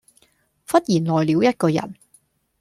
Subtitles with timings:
[0.67, 1.93] 忽然來了一個人；